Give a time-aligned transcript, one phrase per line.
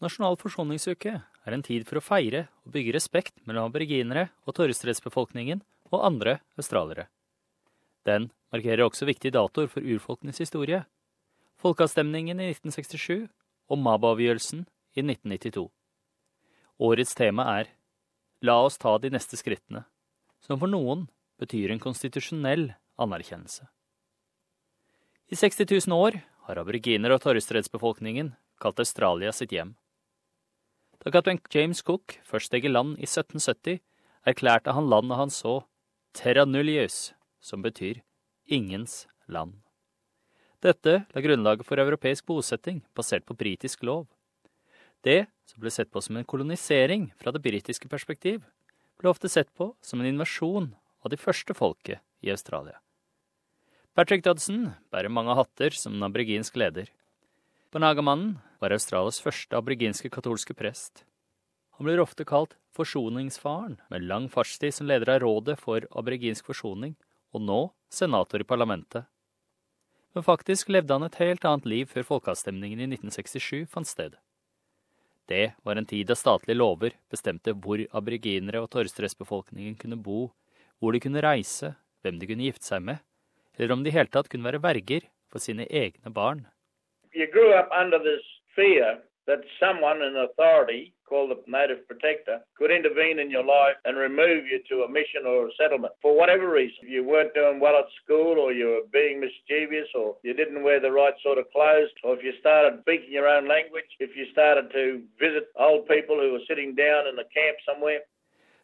[0.00, 5.60] Nasjonal forsoningsuke er en tid for å feire og bygge respekt mellom aboriginere og torrestredsbefolkningen
[5.92, 7.10] og andre australiere.
[8.08, 10.86] Den markerer også viktige datoer for urfolkenes historie.
[11.60, 13.28] Folkeavstemningen i 1967
[13.68, 14.64] og MAB-avgjørelsen
[14.96, 15.68] i 1992.
[16.80, 17.68] Årets tema er
[18.40, 19.84] La oss ta de neste skrittene,
[20.40, 21.04] som for noen
[21.40, 23.68] betyr en konstitusjonell anerkjennelse.
[25.28, 29.76] I 60 000 år har aboriginer og torrestredsbefolkningen kalt Australia sitt hjem.
[31.00, 33.80] Da kaptein James Cook først steg i land i 1770,
[34.28, 35.62] erklærte han landet han så
[36.12, 38.02] Terra Nullius, som betyr
[38.44, 39.54] ingens land.
[40.60, 44.04] Dette la grunnlaget for europeisk bosetting basert på britisk lov.
[45.00, 48.44] Det som ble sett på som en kolonisering fra det britiske perspektiv,
[49.00, 52.76] ble ofte sett på som en invasjon av de første folket i Australia.
[53.96, 56.92] Patrick Dodson bærer mange hatter som en aboriginsk leder.
[57.70, 61.04] Banagamannen var Australias første aboriginske katolske prest.
[61.78, 66.96] Han blir ofte kalt forsoningsfaren, med lang fartstid som leder av Rådet for aboriginsk forsoning,
[67.30, 67.60] og nå
[67.94, 69.06] senator i parlamentet.
[70.18, 74.18] Men faktisk levde han et helt annet liv før folkeavstemningen i 1967 fant sted.
[75.30, 80.32] Det var en tid da statlige lover bestemte hvor aboriginere og torvstressbefolkningen kunne bo,
[80.82, 82.98] hvor de kunne reise, hvem de kunne gifte seg med,
[83.54, 86.48] eller om de i hele tatt kunne være verger for sine egne barn
[87.12, 88.22] you grew up under this
[88.54, 93.96] fear that someone in authority, called the Native Protector, could intervene in your life and
[93.96, 96.78] remove you to a mission or a settlement for whatever reason.
[96.82, 100.62] If you weren't doing well at school, or you were being mischievous, or you didn't
[100.62, 104.14] wear the right sort of clothes, or if you started speaking your own language, if
[104.16, 108.02] you started to visit old people who were sitting down in a camp somewhere.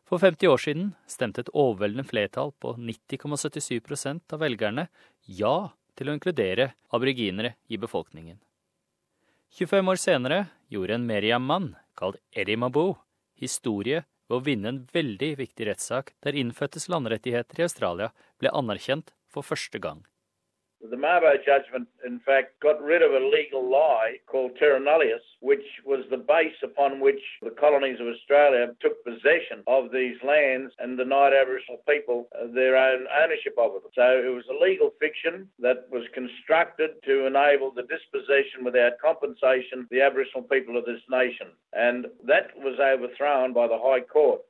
[0.07, 4.87] For 50 år siden stemte et overveldende flertall på 90,77 av velgerne
[5.27, 5.57] ja
[5.97, 8.39] til å inkludere aboriginere i befolkningen.
[9.57, 10.41] 25 år senere
[10.73, 12.97] gjorde en Meriam-mann, kalt Eri Mabou,
[13.41, 19.15] historie ved å vinne en veldig viktig rettssak der innfødtes landrettigheter i Australia ble anerkjent
[19.31, 20.05] for første gang.
[20.91, 25.65] The Mabo judgment, in fact, got rid of a legal lie called terra nullius, which
[25.85, 30.97] was the base upon which the colonies of Australia took possession of these lands and
[30.97, 33.83] denied Aboriginal people uh, their own ownership of them.
[33.95, 39.81] So it was a legal fiction that was constructed to enable the dispossession without compensation
[39.81, 41.49] of the Aboriginal people of this nation.
[41.73, 44.41] And that was overthrown by the High Court.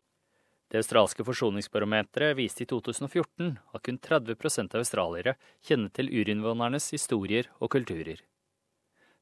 [0.66, 7.46] Det australske forsoningsbarometeret viste i 2014 at kun 30% av australiere kjenner til urinnvånernes historier
[7.60, 8.18] og kulturer.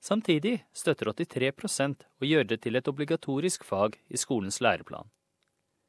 [0.05, 5.09] Samtidig støtter 83% å gjøre det til et obligatorisk fag i skolens læreplan.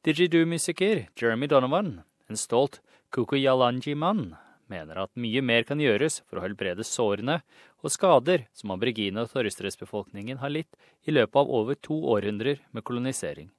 [0.04, 2.80] Didgeridoo-musiker Jeremy Donovan, en stolt
[3.12, 4.36] Kukuyalanji-mann,
[4.72, 7.40] mener at mye mer kan gjøres for å helbrede sårene
[7.82, 12.84] og skader som aborigine- og torrestredsbefolkningen har litt i løpet av over to århundrer med
[12.84, 13.50] kolonisering.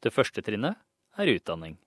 [0.00, 0.78] Det første trinnet
[1.18, 1.78] er utdanning.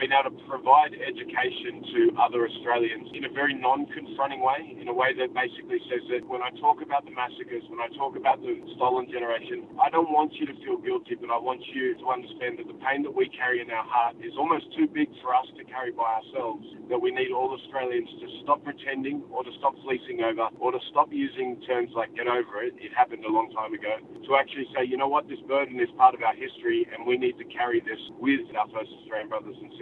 [0.00, 4.96] Being able to provide education to other Australians in a very non-confronting way, in a
[4.96, 8.40] way that basically says that when I talk about the massacres, when I talk about
[8.40, 12.08] the stolen generation, I don't want you to feel guilty, but I want you to
[12.08, 15.36] understand that the pain that we carry in our heart is almost too big for
[15.36, 16.64] us to carry by ourselves.
[16.88, 20.80] That we need all Australians to stop pretending or to stop fleecing over or to
[20.88, 24.72] stop using terms like get over it, it happened a long time ago, to actually
[24.72, 27.44] say, you know what, this burden is part of our history and we need to
[27.52, 29.81] carry this with our first Australian brothers and sisters.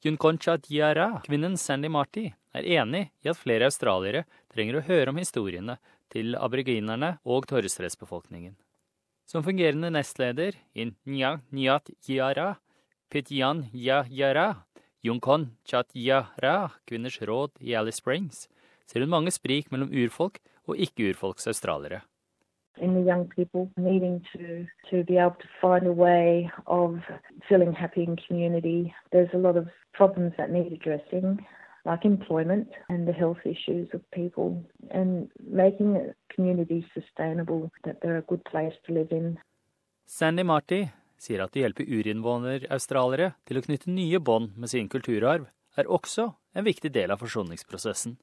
[0.00, 5.20] Yunkoncha Diara, kvinnen Sandy Marty, er enig i at flere australiere trenger å høre om
[5.20, 5.76] historiene
[6.10, 8.56] til aboriginerne og torrestredsbefolkningen.
[9.28, 12.56] Som fungerende nestleder i Nya Nyat Yara,
[13.12, 14.64] Pityan Ya Yara,
[15.06, 18.48] Yunkon Chat Yara, Kvinners råd i Alice Springs,
[18.88, 22.02] ser hun mange sprik mellom urfolk og ikke-urfolks australiere.
[22.78, 27.00] In the young people needing to to be able to find a way of
[27.48, 28.94] feeling happy in community.
[29.12, 31.44] There's a lot of problems that need addressing,
[31.84, 38.22] like employment and the health issues of people, and making communities sustainable, that they're a
[38.22, 39.38] good place to live in.
[40.06, 40.90] Sandy Marty
[41.20, 45.46] sier at å hjelpe urinnvåner-australiere til å knytte nye bånd med sin kulturarv,
[45.76, 48.16] er også en viktig del av forsoningsprosessen.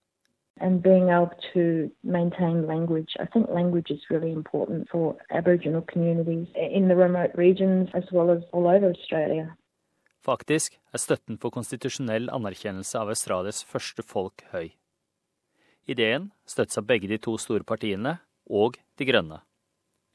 [0.62, 3.16] And being able to maintain language.
[3.20, 8.30] I think language is really important for Aboriginal communities in the remote regions as well
[8.32, 9.56] as all over Australia.
[10.26, 14.74] Faktisk er støtten for konstitusjonell anerkjennelse av Australias første folk høy.
[15.88, 18.18] Ideen støttes av begge de to store partiene
[18.50, 19.40] og De grønne.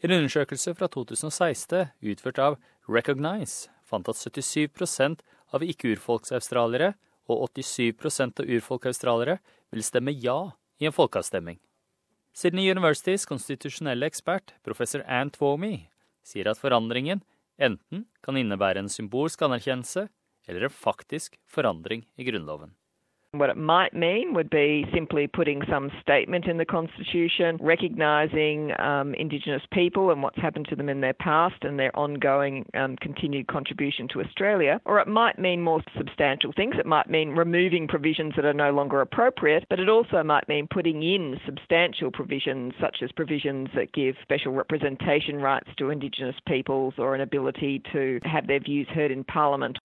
[0.03, 2.59] En undersøkelse fra 2016 utført av
[2.89, 5.23] Recognize fant at 77%
[5.55, 6.95] av ikke-urfolksaustraliere
[7.31, 9.39] og 87% av urfolksaustraliere
[9.73, 11.61] vil stemme ja i en folkeavstemning.
[12.33, 15.87] Sydney Universitys konstitusjonelle ekspert, professor Ann Twomey,
[16.25, 17.21] sier at forandringen
[17.61, 20.09] enten kan innebære en symbolsk anerkjennelse
[20.49, 22.73] eller en faktisk forandring i Grunnloven.
[23.35, 29.15] What it might mean would be simply putting some statement in the Constitution recognising um,
[29.15, 33.47] Indigenous people and what's happened to them in their past and their ongoing um, continued
[33.47, 34.83] contribution to Australia.
[34.85, 36.75] Or it might mean more substantial things.
[36.79, 40.69] It might mean removing provisions that are no longer appropriate, but it also might mean
[40.71, 46.93] putting in substantial provisions, such as provisions that give special representation rights to Indigenous peoples
[46.99, 49.79] or an ability to have their views heard in Parliament.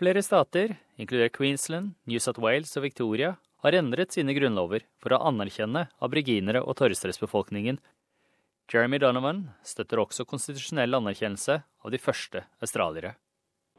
[0.00, 5.18] Flere stater, inkludert Queensland, New South Wales og Victoria, har endret sine grunnlover for å
[5.28, 7.76] anerkjenne aboriginere og torrestresbefolkningen.
[8.72, 13.18] Jeremy Donovan støtter også konstitusjonell anerkjennelse av de første australiere.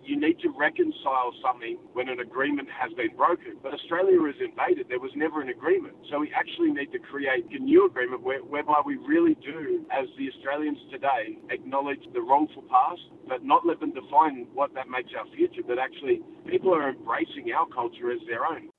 [0.03, 3.57] You need to reconcile something when an agreement has been broken.
[3.63, 4.87] But Australia is invaded.
[4.89, 5.95] There was never an agreement.
[6.09, 10.07] So we actually need to create a new agreement where, whereby we really do, as
[10.17, 15.11] the Australians today, acknowledge the wrongful past, but not let them define what that makes
[15.17, 15.61] our future.
[15.65, 18.69] But actually, people are embracing our culture as their own.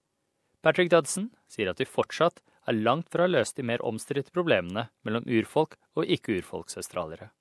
[0.62, 2.38] Patrick Dudson sier at vi fortsatt
[2.70, 7.32] er langt fra å løse de mer omstridte problemene mellom urfolk og ikke-urfolksaustraliere.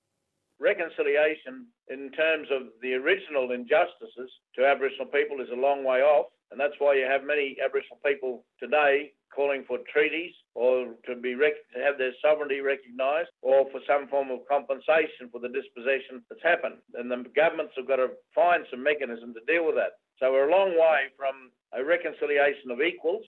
[0.62, 6.28] Reconciliation in terms of the original injustices to Aboriginal people is a long way off,
[6.52, 11.36] and that's why you have many Aboriginal people today calling for treaties or to be
[11.36, 16.22] rec- to have their sovereignty recognised or for some form of compensation for the dispossession
[16.30, 16.78] that's happened.
[16.96, 19.96] And the governments have got to find some mechanism to deal with that.
[20.20, 23.24] So we're a long way from a reconciliation of equals.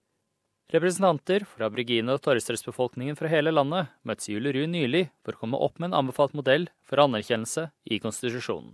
[0.72, 5.60] Representanter for aborigine- og torrestresbefolkningen fra hele landet møttes i Ullerud nylig for å komme
[5.60, 8.72] opp med en anbefalt modell for anerkjennelse i konstitusjonen.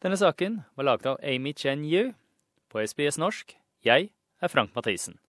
[0.00, 2.14] Denne saken var laget av Amy Chen Yu
[2.72, 3.52] på SBS norsk.
[3.84, 4.10] Jeg
[4.40, 5.18] er Frank Mathisen.